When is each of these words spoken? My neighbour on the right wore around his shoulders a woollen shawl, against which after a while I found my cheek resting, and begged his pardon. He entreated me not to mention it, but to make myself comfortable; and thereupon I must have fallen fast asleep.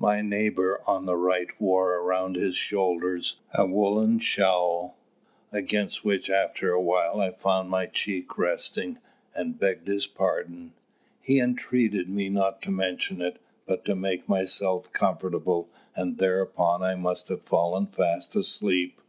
My 0.00 0.20
neighbour 0.20 0.80
on 0.84 1.06
the 1.06 1.14
right 1.14 1.46
wore 1.60 1.92
around 1.94 2.34
his 2.34 2.56
shoulders 2.56 3.36
a 3.54 3.64
woollen 3.66 4.18
shawl, 4.18 4.96
against 5.52 6.04
which 6.04 6.28
after 6.28 6.72
a 6.72 6.80
while 6.80 7.20
I 7.20 7.30
found 7.30 7.70
my 7.70 7.86
cheek 7.86 8.36
resting, 8.36 8.98
and 9.32 9.60
begged 9.60 9.86
his 9.86 10.08
pardon. 10.08 10.72
He 11.22 11.38
entreated 11.38 12.08
me 12.08 12.28
not 12.30 12.60
to 12.62 12.72
mention 12.72 13.22
it, 13.22 13.40
but 13.64 13.84
to 13.84 13.94
make 13.94 14.28
myself 14.28 14.92
comfortable; 14.92 15.68
and 15.94 16.18
thereupon 16.18 16.82
I 16.82 16.96
must 16.96 17.28
have 17.28 17.42
fallen 17.42 17.86
fast 17.86 18.34
asleep. 18.34 19.00